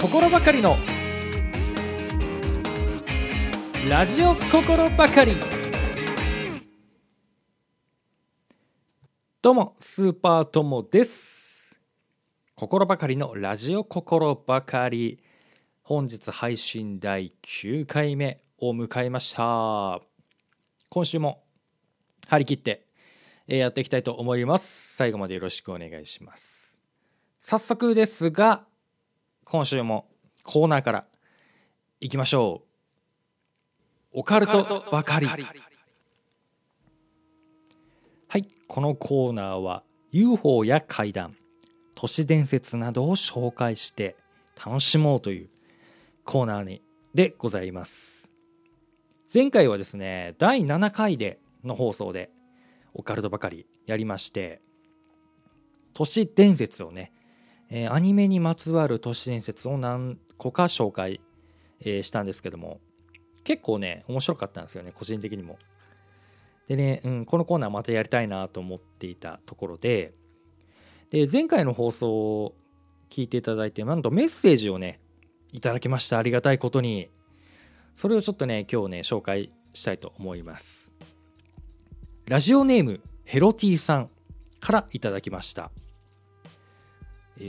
[0.00, 0.76] 心ばかりの。
[3.90, 5.32] ラジオ心ばかり。
[9.42, 11.76] どうもスーパーともです。
[12.54, 15.20] 心ばかりのラジオ心ばかり。
[15.82, 20.00] 本日配信第9回目を迎えました。
[20.90, 21.42] 今週も
[22.28, 22.86] 張り切って
[23.48, 24.94] やっていきたいと思います。
[24.94, 26.78] 最後までよろしくお願いします。
[27.42, 28.67] 早速ですが
[29.50, 30.06] 今週も
[30.42, 31.06] コーナーから
[32.00, 32.60] いきましょ
[34.12, 34.18] う。
[34.20, 35.26] オカルトばかり。
[35.26, 35.36] は
[38.36, 41.34] いこのコーナーは UFO や怪談
[41.94, 44.16] 都市伝説などを紹介して
[44.62, 45.48] 楽しもうという
[46.26, 46.82] コーナーに
[47.14, 48.30] でございます。
[49.32, 52.30] 前回はですね第7回での放送で
[52.92, 54.60] オカルトばかりやりまして
[55.94, 57.12] 都市伝説をね、
[57.70, 61.20] えー、アニメにまつわる都市伝説を何個か紹介、
[61.80, 62.80] えー、したんですけども
[63.44, 65.58] 結構ね面白かったんですよね個人的にも。
[66.66, 70.12] でね、うん、このコーナーまたやりたいなと思っていたところで
[71.10, 72.10] で前回の放送
[72.44, 72.54] を
[73.08, 75.00] 聞いていただいてなんとメッセージをね
[75.52, 76.18] いただきました。
[76.18, 77.08] ありがたいことに。
[77.96, 80.92] それをちょっとね今日ね紹介したいと思います。
[82.26, 84.10] ラジオネームヘロティさん
[84.60, 85.72] からいただきました。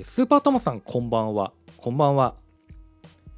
[0.03, 1.51] スーパートモさんこんばんは。
[1.77, 2.35] こんばんは。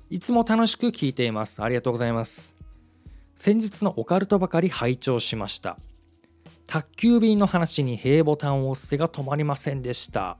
[0.09, 1.63] いつも楽しく聞いています。
[1.63, 2.53] ありがとうございます。
[3.37, 5.77] 先日のオカルトばかり拝聴しました。
[6.67, 10.37] 宅急便の話に平ボタンを押す手が止まりませんでした。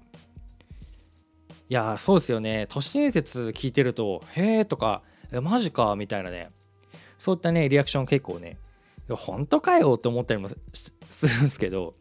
[1.70, 2.68] いやそうですよね。
[2.68, 5.04] 都市伝説聞いてると「へえ」とか
[5.42, 6.50] 「マジか」みたいなね。
[7.18, 8.58] そういったねリアクション結構ね
[9.08, 11.96] 本当かよって思ったりもするんですけど、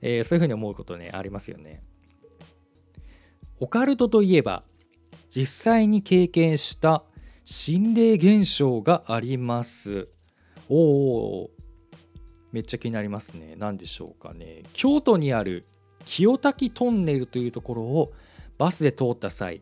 [0.00, 1.82] えー、そういうふうに思うことねありますよね。
[3.62, 4.64] オカルトといえば
[5.30, 7.04] 実際に経験した
[7.44, 10.08] 心霊現象があります。
[10.68, 11.50] おお
[12.50, 13.54] めっちゃ気になりますね。
[13.56, 14.64] 何でしょうかね。
[14.72, 15.64] 京都にある
[16.06, 18.12] 清滝トンネルというところを
[18.58, 19.60] バスで通った際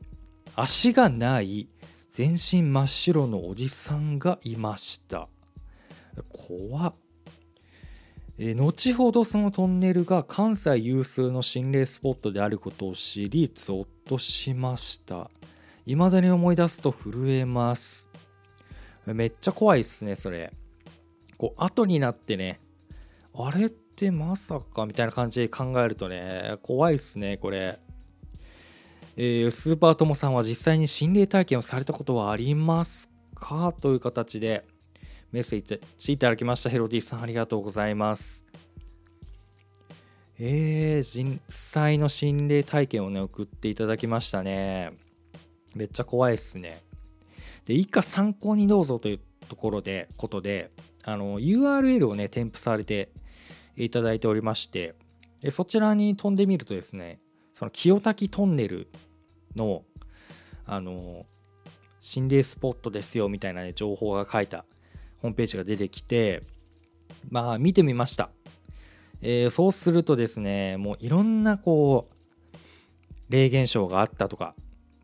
[0.57, 1.69] 足がない
[2.11, 5.29] 全身真っ白のおじさんがいました。
[6.31, 6.95] 怖っ。
[8.43, 15.31] え後ほどそのトンネルが関西有数の心霊スポットであることを知りゾッとしました。
[15.85, 18.09] 未だに思い出すと震えます。
[19.05, 20.55] めっちゃ怖いっすねそれ。
[21.37, 22.61] こう後になってね
[23.35, 27.79] あれってまさかみたいな感じで考えるとね怖いっすねこれ。
[29.19, 33.75] えー、スーパーともさんは実際に心霊体験をされたことはありますか？
[33.83, 34.65] という形で。
[35.33, 36.71] メッセージいただきました。
[36.71, 38.45] ヘロディさんありがとうございます。
[40.39, 44.93] えー、実際の心霊体験をね送っていただきましたね。
[45.75, 46.83] めっちゃ怖いっすね。
[47.67, 50.71] で以下参考にどうぞというところでことで
[51.05, 53.13] あの URL をね添付されて
[53.77, 54.95] いただいておりまして
[55.43, 57.21] でそちらに飛んでみるとですね
[57.55, 58.91] その清滝トンネル
[59.57, 59.83] の
[60.67, 61.27] あの
[62.01, 64.65] 心霊スポットですよみたいな、ね、情報が書いた
[65.23, 66.43] ホームページが出てきて
[67.31, 68.31] まあ見てみました、
[69.23, 72.57] えー、そうするとですねもういろんなこう
[73.29, 74.55] 霊現象があったとか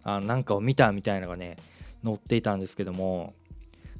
[0.03, 1.57] あなんかを見たみたいなのがね
[2.05, 3.35] 載っていたんですけども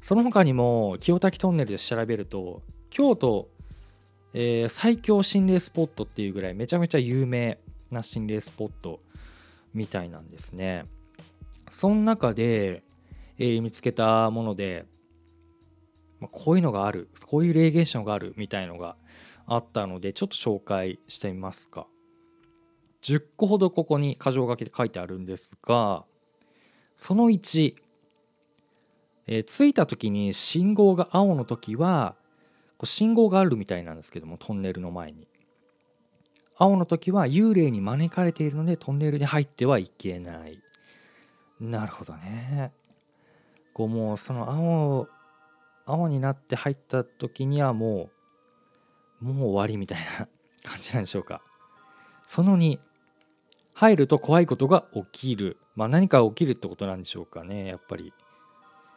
[0.01, 3.49] その他にも清滝トンネルで調べると京都、
[4.33, 7.59] えー、最強心霊スポットっていうぐらいめちゃめちゃ有名
[7.91, 8.99] な心霊スポット
[9.73, 10.85] みたいなんですね。
[11.71, 12.83] その中で、
[13.37, 14.85] えー、見つけたもので、
[16.19, 18.95] まあ、こういうのがあるこういう霊現象があるみたいのが
[19.45, 21.87] あったのでちょっと紹介してみますか。
[23.03, 26.03] 10個ほどここに箇条書きで書いてあるんですが
[26.97, 27.75] その1、
[29.27, 32.15] えー、着いた時に信号が青の時は
[32.83, 35.27] 信号があるみたいなんですけどもトンネルの前に。
[36.59, 40.59] 青の時は幽霊に招かれているのでトンネルに入ってはいけない。
[41.59, 42.71] なるほどね。
[43.73, 45.07] こうもうその青
[45.87, 48.09] 青になって入った時にはも
[49.21, 50.27] うもう終わりみたいな
[50.69, 51.41] 感じなんでしょうか
[52.27, 52.79] その2
[53.73, 55.57] 入ると怖いことが起きる。
[55.75, 58.11] まあ何か起きるってことなんでしょうかね、やっぱり。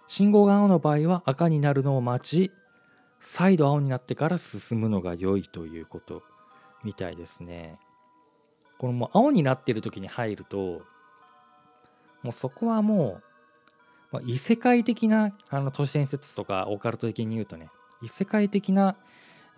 [0.08, 2.50] 信号が青の場合は赤になるのを待ち、
[3.20, 6.22] 再度青になってから進むのが良いということ
[6.82, 7.78] みたいですね。
[8.78, 10.81] このもう青になってる時に入ると、
[12.22, 13.22] もうそこはもう、
[14.12, 17.70] まあ、異世界的なあの都市伝説とかオカルト的に言うとね、
[18.02, 18.96] 異世界的な、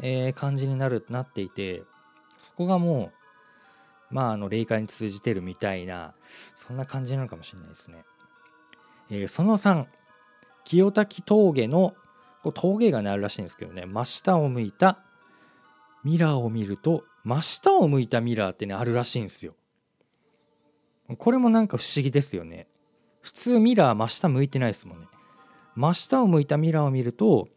[0.01, 1.83] えー、感じになるなっていて、
[2.39, 3.23] そこがもう
[4.13, 6.13] まあ、あの霊界に通じてるみたいな
[6.55, 8.05] そんな感じなのかもしれないですね。
[9.11, 9.87] えーその3
[10.65, 11.95] 清滝峠の
[12.45, 15.01] こ峠がねあるらしいんですけどね真下を向いた
[16.05, 19.55] ミラーを見ると真下を向いたミラーってねあるらしいんですよ
[21.19, 22.69] これもなんか不思議ですよね
[23.23, 25.07] 普通ミラー真下向いてないですもんね。
[25.75, 27.49] 真下を向いたミラーを見ると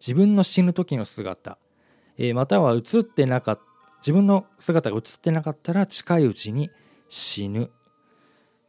[0.00, 1.58] 自分の死ぬ時の姿、
[2.18, 3.62] えーまたは映ってなかった
[4.00, 6.70] 自分の姿が映ってなかったら近いうちに
[7.08, 7.70] 死ぬ。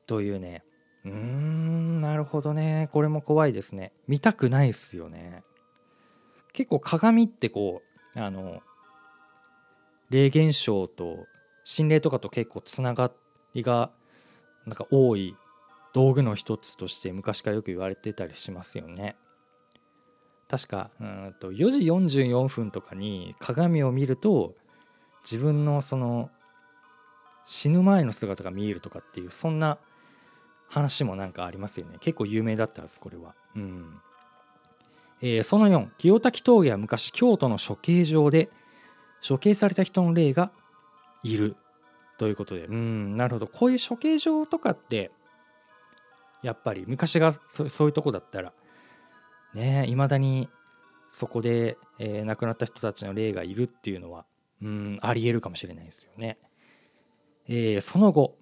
[0.06, 0.64] というね。
[1.06, 2.90] うーんなるほどね。
[2.92, 3.94] これも怖いですね。
[4.08, 5.44] 見たくないですよね。
[6.52, 7.82] 結構鏡ってこ
[8.16, 8.62] うあの
[10.10, 11.26] 霊現象と
[11.64, 13.10] 心霊とかと結構つなが
[13.54, 13.90] りが
[14.66, 15.38] なんか多い
[15.94, 19.16] 道具の一つとして昔からよく言われてたりしますよね。
[20.48, 21.80] 確かうんと4時
[22.20, 24.54] 44分とかに鏡を見ると
[25.24, 26.30] 自分のその
[27.46, 29.78] 死ぬ前の姿が見えるとかっていうそんな
[30.68, 31.98] 話もなんかありますよね。
[32.00, 33.34] 結構有名だったはずこれは。
[33.56, 34.00] うん、
[35.22, 38.50] えーその4清滝峠は昔京都の処刑場で
[39.28, 40.52] 処刑された人の霊が
[41.24, 41.56] いる
[42.18, 42.66] ということで。
[42.66, 43.48] うんなるほど。
[43.48, 45.12] こういう処刑場とかって
[46.44, 48.54] やっぱり昔がそそういうとこだったら。
[49.54, 50.50] ねいまだに
[51.10, 54.26] そこで、えー亡くなった人たちの霊がいるっていうのは
[54.62, 56.38] うんありえるかもしれないですよね。
[57.48, 58.38] えーその後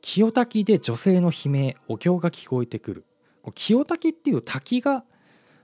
[0.00, 3.04] 清滝で女性の悲鳴お経が聞こえてくる。
[3.54, 5.04] 清滝っていう滝が、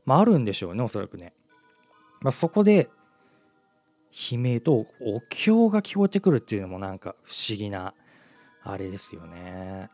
[0.04, 1.32] まあ、あるんでしょうねおそらくね、
[2.20, 2.88] まあ、そこで
[4.12, 7.94] 悲鳴とお経が聞こえてくるっていうのもなんか不思議な
[8.62, 9.90] あれですよね、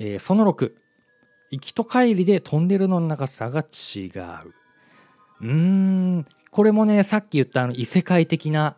[0.00, 0.72] えーその6
[1.50, 4.54] 行きと帰りでトンネルの長さが違う。
[5.40, 6.26] うーん。
[6.50, 8.76] これもねさっき言ったあの異世界的な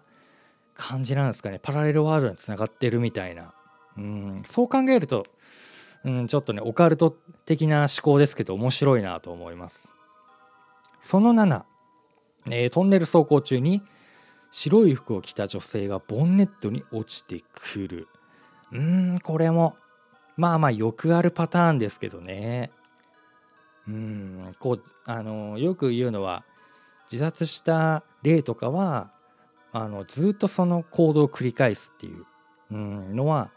[0.75, 1.61] 感じなんですかね。
[1.63, 3.55] パラレルワールドにつながってるみたいな。
[3.97, 4.43] うん。
[4.47, 5.27] そう考えると、
[6.05, 7.15] うん、ちょっとねオカルト
[7.45, 9.93] 的な思考ですけど面白いなと思います。
[11.01, 11.63] その7、
[12.51, 13.83] えートンネル走行中に
[14.51, 18.09] 白い服を着た女性がボンネットに落ちてくる。
[18.73, 19.77] うーんこれも
[20.37, 22.71] まあまあよくあるパターンですけどね
[23.87, 26.45] うんこうあのよく言うのは
[27.11, 29.11] 自殺した例とかは
[29.73, 32.25] あのずっとその行動を繰り返すっていう
[32.71, 33.51] うんのは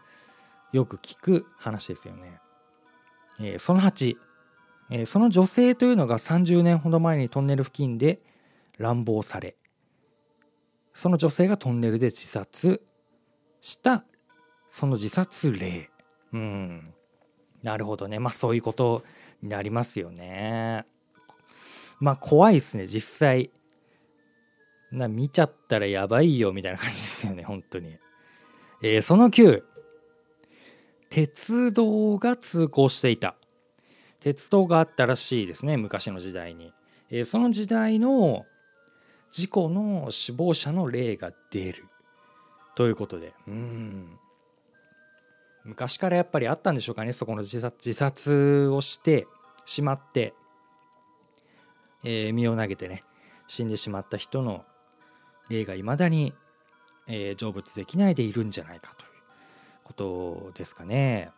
[0.71, 2.39] よく聞く話ですよね。
[3.39, 4.15] えーその8、
[4.89, 8.21] えーその女性というのが30年ほど前にトンネル付近で
[8.77, 9.55] 乱暴され
[10.93, 12.81] その女性がトンネルで自殺
[13.61, 14.05] した
[14.69, 15.89] その自殺例
[16.33, 16.93] うん。
[17.63, 18.19] なるほどね。
[18.19, 19.03] まあそういうこと
[19.41, 20.85] になりますよね。
[21.99, 22.87] まあ怖いですね。
[22.87, 23.51] 実際。
[24.91, 27.43] な見ちゃったらやばいよみたいな感じですよね。
[27.47, 27.97] 本当に、
[28.81, 29.63] えーその9
[31.09, 33.35] 鉄道が通行していた。
[34.19, 36.73] 鉄道があったらしいですね昔の時代に、
[37.09, 38.45] えーその時代の
[39.31, 41.85] 事故の死亡者の例が出る。
[42.75, 43.33] ということで。
[43.47, 44.19] うん。
[45.65, 49.27] 昔からやっぱりあったんでしょうかねそこの自殺自殺をして
[49.65, 50.33] しまって、
[52.03, 53.03] えー身を投げてね
[53.47, 54.63] 死んでしまった人の
[55.49, 56.33] 霊がいまだに、
[57.07, 59.09] えー成仏できないでいるんじゃないかという
[59.83, 61.29] ことですかね。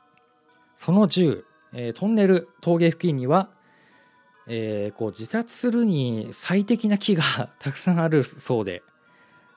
[0.76, 3.50] その10、えートンネル峠付近には、
[4.48, 7.24] えーこう自殺するに最適な木が
[7.60, 8.84] たくさんあるそうで、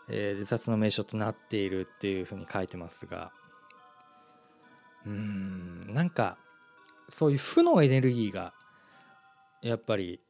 [0.09, 3.33] えー自殺の名所となっているっていうふうに書いてますが
[5.07, 6.37] うんなんか
[7.09, 8.53] そういう負のエネルギーが
[9.63, 10.21] やっぱり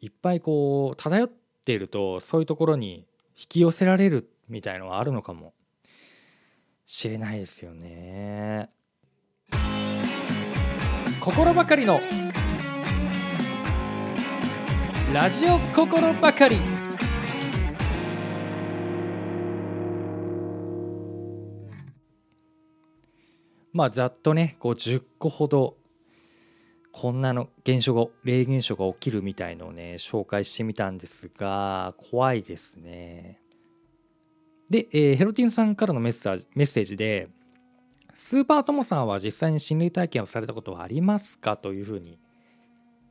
[0.00, 1.30] いっぱいこう漂っ
[1.64, 3.06] ているとそういうところに
[3.36, 5.54] 引き寄せられるみたいのはあるのかも
[6.86, 8.68] しれないですよね。
[11.20, 12.00] 心ばかりの
[15.12, 16.81] ラジオ心ばかり
[23.72, 25.76] まあざっとねこう10個ほど
[26.92, 33.40] こんなの現象が霊現象が起きるみたいのをね紹介してみたんですが怖いですね。
[34.68, 37.28] で、えーヘロティンさんからのメッセージメッセージで
[38.14, 42.18] スーパーともさんは実際に心霊体験をされたことはありますかというふうに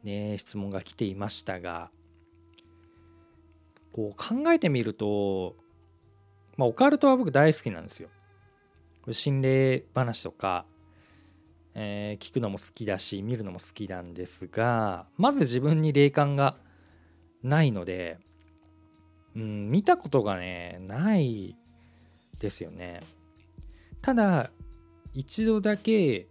[0.03, 1.89] ね質問が来ていましたが
[3.93, 5.55] こう考えてみると、
[6.55, 8.09] まあ、オカルトは僕大好きなんですよ。
[9.11, 10.65] 心霊話とか
[11.73, 16.57] えー聞くのも好きだし見るのも好きなんですがまず自分に霊感が
[17.43, 18.19] ないので、
[19.35, 21.55] うん、見たことがねない
[22.39, 22.99] ですよね。
[24.01, 24.51] ただ
[25.13, 26.27] 一度だけ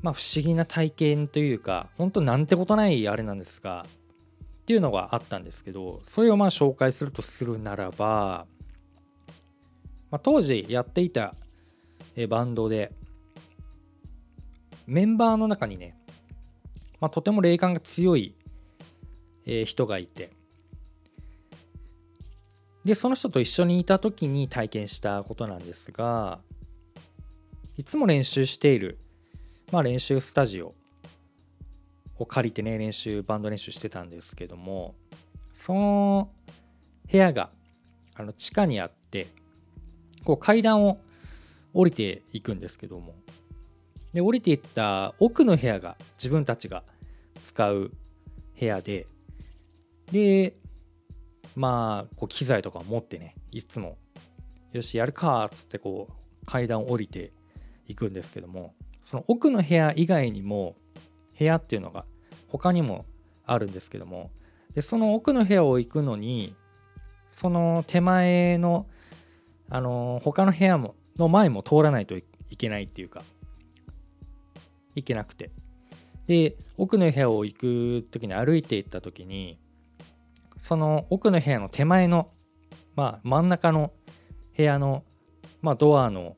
[0.00, 3.84] まあ、不思議な体験というか本当なんてことないあれなんですが
[4.62, 8.46] っていうのがあったんですけどそれをまあ紹介するとするならば、
[10.10, 11.34] まあ、当時やっていた
[12.26, 12.92] バンドで
[14.86, 15.96] メンバーの中にね、
[17.00, 18.34] まあ、とても霊感が強い
[19.48, 20.30] え人がいて
[22.84, 26.38] でその人と一緒にいた時に体験したことなんですが
[27.76, 28.98] いつも練習している、
[29.72, 30.74] まあ、練習スタジオ
[32.18, 34.94] を借りてね練習バンド練習してたんですけども
[35.54, 36.30] その
[37.10, 37.50] 部屋が
[38.14, 39.26] あの地下にあって
[40.24, 40.98] こう階段を
[41.74, 43.14] 降りていくんですけども。
[44.12, 46.82] で降りていった奥の部屋が自分たちが
[47.44, 47.92] 使う
[48.58, 49.06] 部屋で
[50.10, 50.56] で
[51.54, 53.98] まあこう機材とか持ってねいつも
[54.72, 57.32] よしやるかっつってこう階段を降りて
[57.86, 60.76] いくんですけどもその奥の部屋以外にも
[61.38, 62.04] 部屋っていうのが
[62.48, 63.04] 他にも
[63.46, 64.30] あるんですけども
[64.74, 66.54] でその奥の部屋を行くのに
[67.30, 68.86] その手前の
[69.70, 72.24] あの他の部屋もの前も通らないとい
[72.56, 73.22] けないっていうか
[74.94, 75.50] いけなくて。
[76.28, 79.58] で奥の部屋を行く時に歩いていった時に
[80.60, 82.28] その奥の部屋の手前の、
[82.94, 83.92] まあ、真ん中の
[84.56, 85.04] 部屋の、
[85.62, 86.36] まあ、ドアの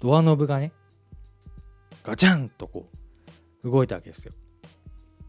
[0.00, 0.72] ドアノブがね
[2.04, 2.88] ガチャンとこ
[3.64, 4.32] う動いたわけですよ。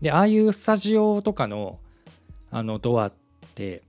[0.01, 1.79] でああいうスタジオとかの
[2.51, 3.13] あのドアっ
[3.55, 3.83] て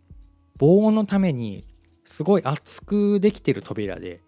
[0.59, 1.65] 防音のために
[2.05, 4.21] すごい厚くできてる扉で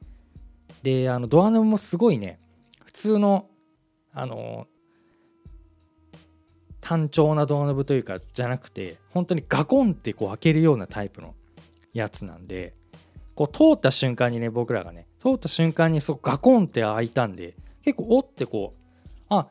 [0.83, 2.41] であのドアノブもすごいね。
[2.85, 3.49] 普通の
[4.13, 4.67] あの
[6.81, 11.35] 単調なドアノブというかじゃなくて本当にガコンってこう開けるようなタイプの
[11.95, 12.75] やつなんで
[13.35, 19.49] こう通った瞬間にね僕らがね通った瞬間にそうガコンって開いたんで結構おってこうあ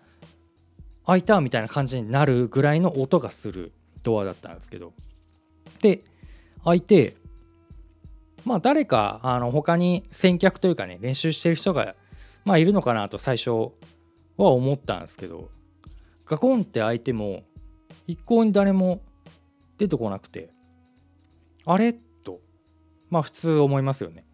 [1.08, 3.72] 開いたみたいな感じになるぐらいの音がする
[4.04, 4.94] ドアだったんですけど。
[5.82, 6.04] で
[6.64, 7.16] 開いて
[8.46, 11.96] まあ誰かあの他に先客というかね練習してる人が
[12.44, 13.72] まあいるのかなと最初は
[14.38, 15.50] 思ったんですけど
[16.26, 17.44] ガコンって開いても
[18.08, 19.02] 一向に誰も
[19.78, 20.50] 出てこなくて
[21.66, 21.94] あれ？
[22.24, 22.40] と
[23.10, 24.26] まあ普通思いますよね。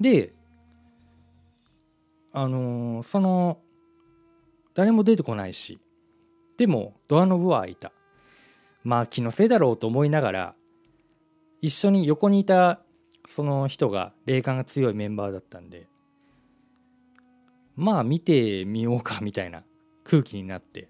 [0.00, 0.32] で
[2.32, 3.58] あのー、その
[4.74, 5.80] 誰も出てこないし
[6.56, 7.92] でもドアノブは開いた。
[8.84, 10.54] まあ気のせいだろうと思いながら
[11.62, 12.83] 一緒に横にいた
[13.26, 15.86] その人が霊感が強いメンバーだったんで
[17.76, 19.64] まあ見てみようかみたいな
[20.04, 20.88] 空気になって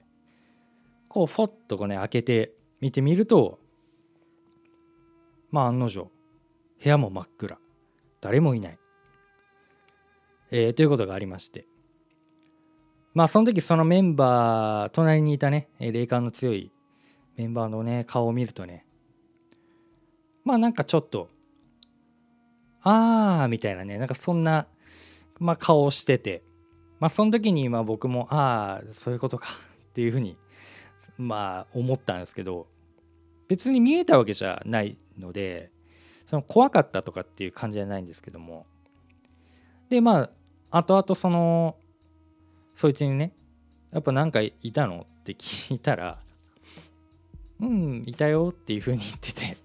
[1.08, 3.58] こうフォッとこうね開けて見てみると
[5.50, 6.10] まあ案の定
[6.82, 7.58] 部屋も真っ暗
[8.20, 8.78] 誰もいない、
[10.50, 11.66] えー、ということがありまして。
[13.14, 16.72] まあその時そのメンバー隣にいたね霊感の強い
[17.36, 18.84] メンバーのね顔を見るとね
[20.44, 21.30] まあなんかちょっと
[22.84, 23.98] ああみたいなね。
[23.98, 24.66] なんかそんな、
[25.40, 26.42] まあ、顔をしてて。
[27.00, 29.48] まあその時にまあ僕もああそういうことか。
[29.90, 30.36] っていうふうに
[31.18, 32.66] まあ思ったんですけど。
[33.48, 35.70] 別に見えたわけじゃないので
[36.26, 38.66] その怖かったとかっていう感じじゃないんですけども。
[39.88, 40.30] でま
[40.70, 41.76] あ後々その
[42.74, 43.32] そいつにね
[43.92, 46.18] やっぱ何かいたのって聞いたら
[47.60, 49.56] うんいたよっていうふうに言ってて。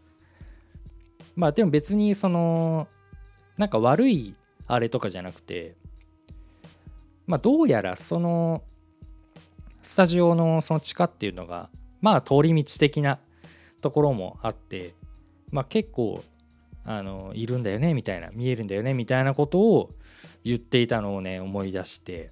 [1.35, 2.89] まあでも別にその
[3.59, 4.35] なんか悪い
[4.67, 5.75] あれとかじゃなくて、
[7.27, 8.63] まあ、どうやらその
[9.83, 13.19] スタジオのその地下っていうのがまあ通り道的な
[13.81, 14.93] ところもあって、
[15.51, 16.23] まあ、結構
[16.85, 19.89] あのいるんだよねみたいな見えるんだよねみたいなことを
[20.45, 22.31] 言っていたのをね思い出して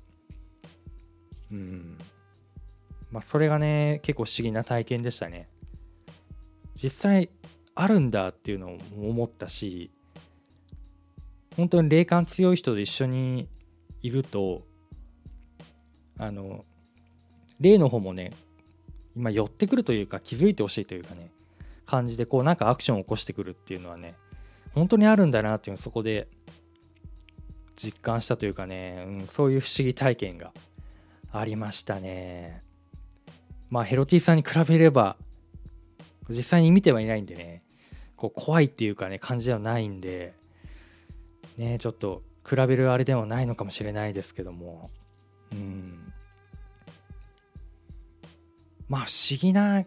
[1.52, 1.98] うん。
[3.12, 5.50] まあそれがね結構不思議な体験でしたね。
[6.82, 7.30] 実際
[7.76, 9.92] あるんだっていうのを思ったし
[11.58, 13.50] 本当に霊感強い人と一緒に
[14.02, 14.62] いると
[16.20, 16.66] あの
[17.60, 18.32] 霊の方もね
[19.16, 21.32] 今寄ってくるというか気づいてほしいというかね
[21.88, 24.16] 感じでこうなんかアクションを起こしてくるっていうのはね
[24.76, 26.28] 本当にあるんだなっていうのをそこで
[27.76, 30.54] 実感したというかね、うん、そういう不思議体験が
[31.32, 32.64] ありましたね。
[33.70, 35.18] まあヘロティさんに比べれば
[36.30, 37.64] 実際に見てはいないんでね
[38.16, 40.34] こう怖いっていうかね感じではないんで
[41.58, 41.78] ね。
[41.80, 44.90] ちょっと比べるあれではないのかもしれないですけども。
[45.52, 46.14] うん。
[48.88, 49.84] まあ不思議な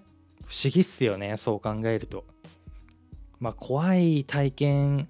[0.47, 2.25] 不思議っすよねそう考えると。
[3.39, 5.09] まあ怖い体験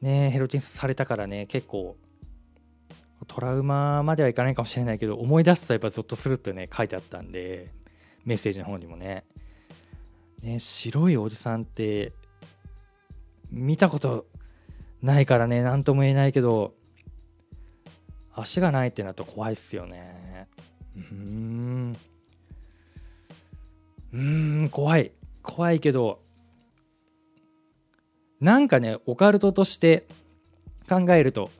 [0.00, 1.96] ねヘロティンスされたからね結構
[3.28, 7.72] トラウマまではいかないかもしれないけど思い出すとやっぱゾッとするってね書いてあったんで
[8.24, 9.24] メッセージの方にもね。
[10.42, 12.12] ね白いおじさんって
[13.50, 14.26] 見たこと
[15.02, 16.74] ないからね何とも言えないけど
[18.34, 20.48] 足がないってなると怖いっすよね。
[20.96, 21.96] うーん。
[24.12, 25.12] うーん怖い。
[25.42, 26.20] 怖いけど
[28.40, 30.06] なんかねオカルトとして
[30.88, 31.50] 考えると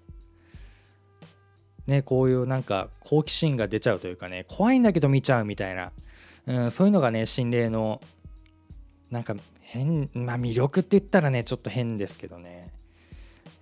[1.87, 5.93] ねこういうなんか好奇心が出ちゃうというかね怖いんだけど見ちゃうみたいな、
[6.47, 8.01] うん、そういうのがね心霊の
[9.11, 12.73] なんか変まあ魅力って言ったらねちょっと変ですけどね、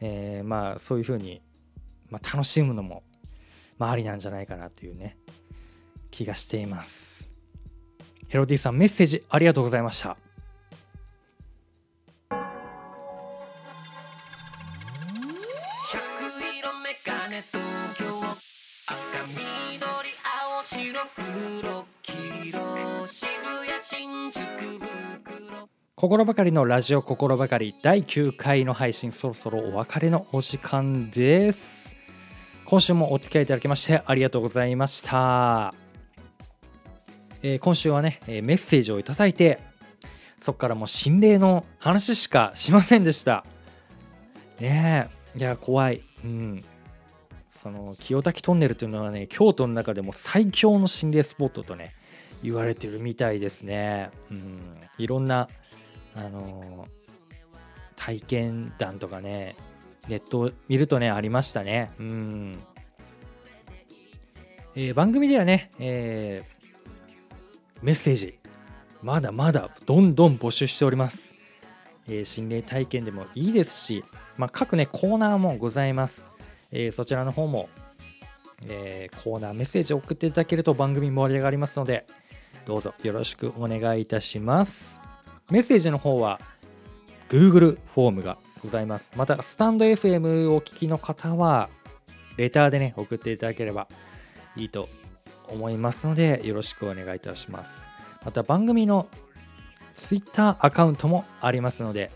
[0.06, 1.40] えー、まあそういうふうに、
[2.11, 3.02] まあ、楽しむのも、
[3.78, 5.16] まあ、ありなんじゃないかなというね
[6.11, 7.30] 気がしています。
[8.28, 10.18] ヘロディさんメッセージありがとうございました。
[26.04, 31.96] 心ばかりのラジオ心ばかり第9回の配信そろそろお別れのお時間です。
[32.66, 35.73] 今週もお付き合いいただきましてありがとうございました、
[37.42, 39.61] えー、今週はねメッセージをいただいて
[40.38, 43.42] そこからもう心霊の話しかしませんでした。
[44.61, 46.02] ねえいや怖い。
[46.23, 46.61] うん。
[47.49, 51.94] その清滝トンネルというのはね京都の中でも最強の心霊スポットとね
[52.42, 54.11] 言われてるみたいですね。
[54.30, 54.61] うん、
[54.99, 55.49] いろんな
[56.14, 56.87] あの
[57.97, 59.56] 体験談とかね
[60.09, 61.90] ネットを見るとねありましたね。
[61.99, 62.59] うん。
[64.76, 68.38] えー、番組ではね、えー、メッセージ
[69.02, 71.35] まだまだどんどん募集しております、
[72.09, 74.02] えー、心霊体験でもいいですし、
[74.37, 76.26] まあ、各ねコーナーもございます、
[76.73, 77.68] えそちらの方も、
[78.66, 82.06] えコーナーメッセージを送っていただけると番組盛り上がりますので
[82.66, 85.04] どうぞよろしくお願いいたします。
[85.50, 86.40] メッセージの方は
[87.28, 89.11] Google フォームがございます。
[89.16, 91.68] また、スタンド FM をお聞きの方は、
[92.37, 93.87] レターでね、送っていただければ
[94.57, 94.88] いいと
[95.48, 97.87] 思いますので、よろしくお願いいたします。
[98.24, 99.07] また、番組の
[99.94, 102.11] Twitter アカウントもありますので、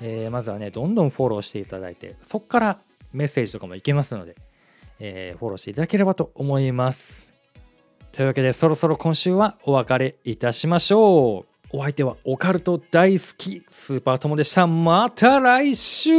[0.00, 2.80] えー、まずはね、どんどんフォローしていただいて、そこから
[3.12, 4.36] メッセージとかもいけますので、
[4.98, 7.28] えー、フォローしていただければと思います。
[8.12, 11.49] というわけで、そろそろ今週はお別れいたしましょう。
[11.72, 14.66] お相手はオカルト大好きスーパー友でした。
[14.66, 16.10] また来週